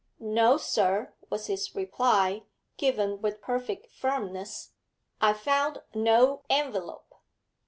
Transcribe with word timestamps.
'No, 0.19 0.57
sir,' 0.57 1.13
was 1.29 1.45
his 1.45 1.75
reply, 1.75 2.41
given 2.75 3.21
with 3.21 3.39
perfect 3.39 3.85
firmness, 3.91 4.71
'I 5.21 5.33
found 5.33 5.81
no 5.93 6.41
envelope.' 6.49 7.13